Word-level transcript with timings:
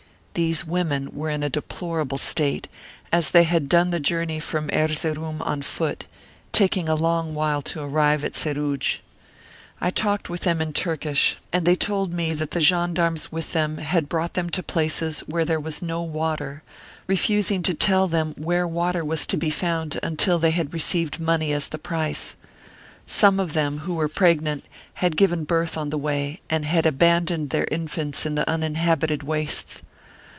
These 0.33 0.65
women 0.65 1.09
were 1.11 1.29
in 1.29 1.43
a 1.43 1.49
deplorable 1.49 2.17
state, 2.17 2.69
as 3.11 3.31
they 3.31 3.43
had 3.43 3.67
done 3.67 3.89
the 3.89 3.99
journey 3.99 4.39
from 4.39 4.69
Erzeroum 4.69 5.41
on 5.41 5.61
foot, 5.61 6.05
taking 6.53 6.87
a 6.87 6.95
long 6.95 7.33
while 7.35 7.61
to 7.63 7.81
arrive 7.83 8.23
at 8.23 8.33
Seruj. 8.37 8.79
^ 8.79 8.99
I 9.81 9.89
talked 9.89 10.29
with 10.29 10.41
them 10.43 10.61
in 10.61 10.71
Turkish, 10.71 11.35
and 11.51 11.65
they 11.65 11.75
14 11.75 11.77
Martyred 11.77 11.89
Armenia 11.89 12.05
told 12.05 12.13
me 12.13 12.33
that 12.39 12.51
the 12.51 12.61
gendarmes 12.61 13.29
with 13.33 13.51
them 13.51 13.79
had 13.79 14.07
brought 14.07 14.35
them 14.35 14.49
to 14.51 14.63
places 14.63 15.19
where 15.27 15.43
there 15.43 15.59
was 15.59 15.81
no 15.81 16.01
water, 16.01 16.63
re 17.07 17.17
fusing 17.17 17.61
to 17.63 17.73
tell 17.73 18.07
them 18.07 18.33
where 18.37 18.65
water 18.65 19.03
was 19.03 19.25
to 19.27 19.35
be 19.35 19.49
found 19.49 19.99
until 20.01 20.39
they 20.39 20.51
had 20.51 20.73
received 20.73 21.19
money 21.19 21.51
as 21.51 21.67
the 21.67 21.77
price. 21.77 22.35
Some 23.05 23.37
of 23.37 23.51
them, 23.51 23.79
who 23.79 23.95
were 23.95 24.07
pregnant, 24.07 24.63
had 24.93 25.17
given 25.17 25.43
birth 25.43 25.77
on 25.77 25.89
the 25.89 25.97
way, 25.97 26.39
and 26.49 26.63
had 26.63 26.85
abandoned 26.85 27.49
their 27.49 27.67
infants 27.69 28.25
in 28.25 28.35
the 28.35 28.49
un 28.49 28.63
inhabited 28.63 29.23
wastes. 29.23 29.81